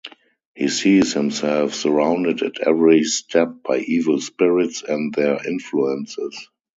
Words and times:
He 0.55 0.67
sees 0.69 1.13
himself 1.13 1.75
surrounded 1.75 2.41
at 2.41 2.55
every 2.65 3.03
step 3.03 3.61
by 3.63 3.77
evil 3.81 4.19
spirits 4.19 4.81
and 4.81 5.13
their 5.13 5.39
influences. 5.47 6.49